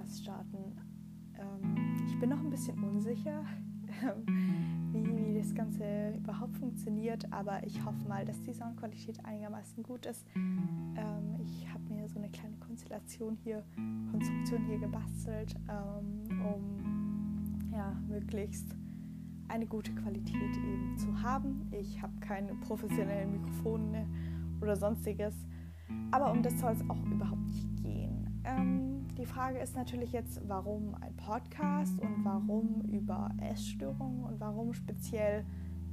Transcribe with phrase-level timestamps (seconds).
[0.00, 0.76] Podcast starten.
[1.38, 3.44] Ähm, ich bin noch ein bisschen unsicher,
[4.92, 10.06] wie, wie das Ganze überhaupt funktioniert, aber ich hoffe mal, dass die Soundqualität einigermaßen gut
[10.06, 10.26] ist.
[10.34, 13.62] Ähm, ich habe mir so eine kleine Konstellation hier,
[14.10, 18.74] Konstruktion hier gebastelt, ähm, um ja, möglichst
[19.48, 21.68] eine gute Qualität eben zu haben.
[21.72, 24.06] Ich habe keine professionellen Mikrofone
[24.62, 25.34] oder sonstiges,
[26.10, 28.19] aber um das soll es auch überhaupt nicht gehen.
[28.44, 34.72] Ähm, die Frage ist natürlich jetzt, warum ein Podcast und warum über Essstörungen und warum
[34.72, 35.44] speziell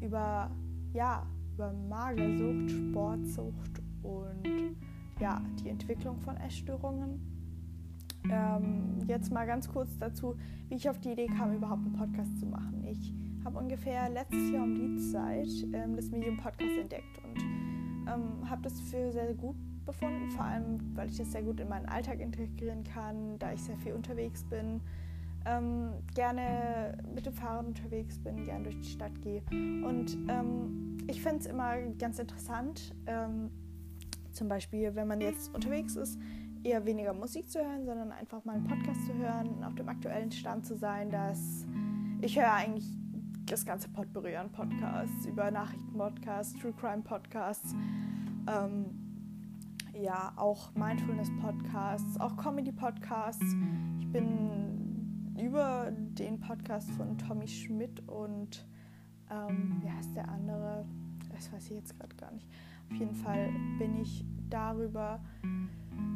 [0.02, 0.52] über,
[0.94, 4.76] ja, über Magersucht, Sportsucht und
[5.20, 7.20] ja, die Entwicklung von Essstörungen.
[8.30, 10.36] Ähm, jetzt mal ganz kurz dazu,
[10.70, 12.84] wie ich auf die Idee kam, überhaupt einen Podcast zu machen.
[12.86, 18.50] Ich habe ungefähr letztes Jahr um die Zeit ähm, das Medium Podcast entdeckt und ähm,
[18.50, 19.56] habe das für sehr, sehr gut
[19.88, 23.64] befunden, vor allem weil ich das sehr gut in meinen Alltag integrieren kann, da ich
[23.64, 24.82] sehr viel unterwegs bin,
[25.46, 29.42] ähm, gerne mit dem Fahrrad unterwegs bin, gerne durch die Stadt gehe.
[29.52, 33.50] Und ähm, ich finde es immer ganz interessant, ähm,
[34.32, 36.20] zum Beispiel, wenn man jetzt unterwegs ist,
[36.64, 40.32] eher weniger Musik zu hören, sondern einfach mal einen Podcast zu hören, auf dem aktuellen
[40.32, 41.66] Stand zu sein, dass
[42.22, 42.86] ich höre eigentlich
[43.46, 47.74] das ganze Potpourri an Podcasts, über Nachrichten-Podcasts, True Crime-Podcasts,
[48.48, 49.07] ähm,
[50.02, 53.56] ja, auch Mindfulness-Podcasts, auch Comedy-Podcasts.
[54.00, 58.66] Ich bin über den Podcast von Tommy Schmidt und
[59.32, 60.86] ähm, wie heißt der andere?
[61.32, 62.48] Das weiß ich jetzt gerade gar nicht.
[62.90, 65.20] Auf jeden Fall bin ich darüber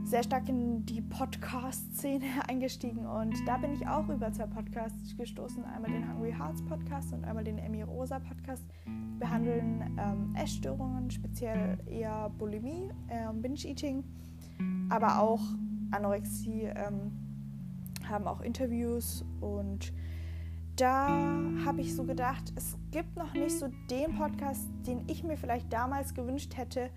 [0.03, 5.64] sehr stark in die Podcast-Szene eingestiegen und da bin ich auch über zwei Podcasts gestoßen.
[5.64, 8.64] Einmal den Hungry Hearts Podcast und einmal den Emmy Rosa Podcast.
[8.87, 14.03] Die behandeln ähm, Essstörungen, speziell eher Bulimie, äh, Binge-Eating,
[14.89, 15.42] aber auch
[15.92, 17.11] Anorexie, ähm,
[18.09, 19.93] haben auch Interviews und
[20.81, 21.08] da
[21.64, 25.71] habe ich so gedacht, es gibt noch nicht so den Podcast, den ich mir vielleicht
[25.71, 26.89] damals gewünscht hätte,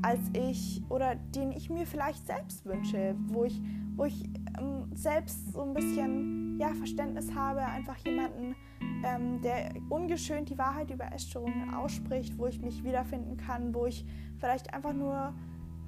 [0.00, 3.60] als ich oder den ich mir vielleicht selbst wünsche, wo ich,
[3.94, 4.24] wo ich
[4.58, 8.56] ähm, selbst so ein bisschen ja, Verständnis habe, einfach jemanden,
[9.04, 14.06] ähm, der ungeschönt die Wahrheit über Essstörungen ausspricht, wo ich mich wiederfinden kann, wo ich
[14.38, 15.34] vielleicht einfach nur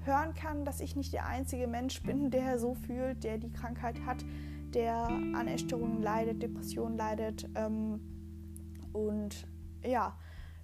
[0.05, 4.05] hören kann, dass ich nicht der einzige Mensch bin, der so fühlt, der die Krankheit
[4.05, 4.23] hat,
[4.75, 7.49] der an Essstörungen leidet, Depressionen leidet.
[7.55, 8.01] Ähm,
[8.93, 9.47] und
[9.85, 10.17] ja,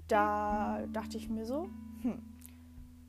[0.09, 1.69] da dachte ich mir so,
[2.03, 2.23] hm,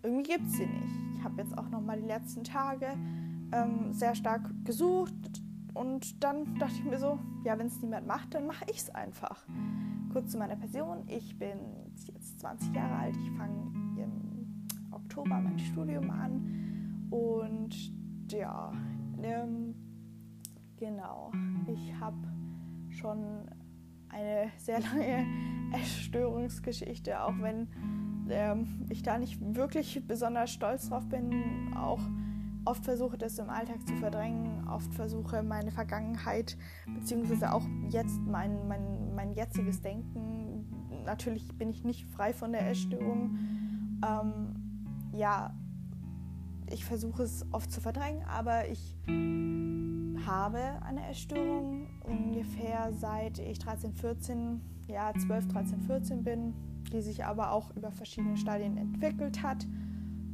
[0.03, 1.17] irgendwie gibt es sie nicht.
[1.17, 2.87] Ich habe jetzt auch noch mal die letzten Tage
[3.51, 5.13] ähm, sehr stark gesucht
[5.73, 8.89] und dann dachte ich mir so, ja, wenn es niemand macht, dann mache ich es
[8.89, 9.45] einfach.
[10.11, 11.03] Kurz zu meiner Person.
[11.07, 11.59] Ich bin
[12.07, 13.17] jetzt 20 Jahre alt.
[13.17, 17.75] Ich fange im Oktober mein Studium an und
[18.31, 18.71] ja,
[19.21, 19.75] ähm,
[20.85, 21.31] genau.
[21.67, 22.17] Ich habe
[22.89, 23.49] schon
[24.09, 25.25] eine sehr lange
[25.73, 27.67] Essstörungsgeschichte, auch wenn
[28.29, 31.99] ähm, ich da nicht wirklich besonders stolz drauf bin, auch
[32.65, 36.57] oft versuche, das im Alltag zu verdrängen, oft versuche, meine Vergangenheit,
[36.87, 40.65] beziehungsweise auch jetzt mein, mein, mein jetziges Denken,
[41.05, 43.37] natürlich bin ich nicht frei von der Essstörung,
[44.03, 44.55] ähm,
[45.13, 45.53] ja,
[46.71, 48.95] ich versuche es oft zu verdrängen, aber ich
[50.25, 56.53] habe eine Essstörung ungefähr seit ich 13, 14, ja 12, 13, 14 bin
[56.91, 59.65] die sich aber auch über verschiedene Stadien entwickelt hat.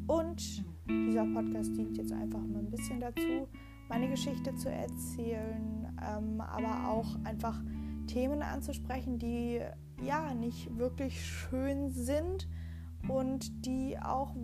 [0.08, 3.48] Und dieser Podcast dient jetzt einfach mal ein bisschen dazu,
[3.88, 7.62] meine Geschichte zu erzählen, ähm, aber auch einfach
[8.08, 9.62] Themen anzusprechen, die
[10.04, 12.48] ja nicht wirklich schön sind
[13.08, 14.36] und die auch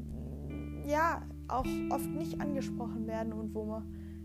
[0.86, 3.83] ja auch oft nicht angesprochen werden und wo man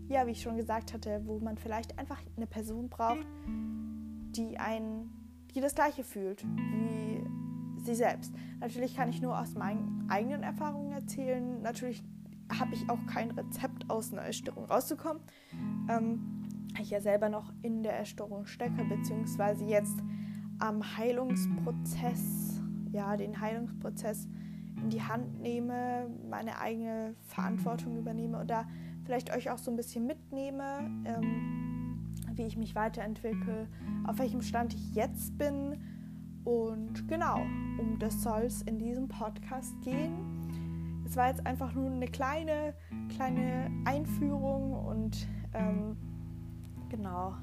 [0.09, 3.25] ja wie ich schon gesagt hatte, wo man vielleicht einfach eine Person braucht,
[4.35, 5.09] die einen
[5.55, 7.23] die das gleiche fühlt wie
[7.83, 8.33] sie selbst.
[8.59, 11.61] Natürlich kann ich nur aus meinen eigenen Erfahrungen erzählen.
[11.61, 12.03] Natürlich
[12.59, 15.21] habe ich auch kein Rezept aus einer Essstörung rauszukommen.
[15.89, 16.43] Ähm,
[16.81, 19.95] ich ja selber noch in der Essstörung stecke, beziehungsweise jetzt
[20.59, 22.61] am Heilungsprozess,
[22.91, 24.27] ja, den Heilungsprozess
[24.83, 28.65] in die Hand nehme, meine eigene Verantwortung übernehme da
[29.05, 33.67] vielleicht euch auch so ein bisschen mitnehme, ähm, wie ich mich weiterentwickle,
[34.05, 35.77] auf welchem Stand ich jetzt bin
[36.43, 37.41] und genau,
[37.79, 41.03] um das soll es in diesem Podcast gehen.
[41.05, 42.73] Es war jetzt einfach nur eine kleine,
[43.15, 45.95] kleine Einführung und ähm,
[46.89, 47.35] genau,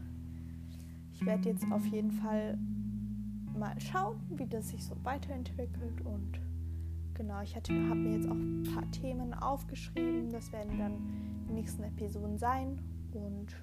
[1.13, 2.59] ich werde jetzt auf jeden Fall
[3.59, 6.41] mal schauen, wie das sich so weiterentwickelt und
[7.15, 10.31] Genau, ich habe mir jetzt auch ein paar Themen aufgeschrieben.
[10.31, 10.93] Das werden dann
[11.49, 12.81] die nächsten Episoden sein.
[13.13, 13.57] Und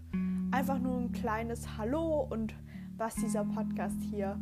[0.51, 2.53] einfach nur ein kleines Hallo und
[2.97, 4.39] was dieser Podcast hier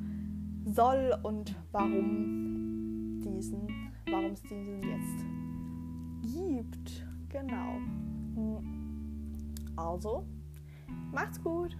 [0.65, 3.67] soll und warum diesen,
[4.09, 5.25] warum es diesen jetzt
[6.21, 7.05] gibt.
[7.29, 7.79] Genau.
[9.75, 10.25] Also,
[11.11, 11.77] macht's gut.